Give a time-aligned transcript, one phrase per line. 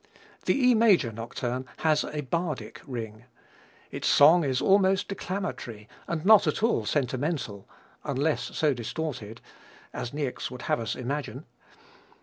[0.45, 3.25] The E major Nocturne has a bardic ring.
[3.91, 7.69] Its song is almost declamatory and not at all sentimental
[8.03, 9.41] unless so distorted
[9.93, 11.45] as Niecks would have us imagine.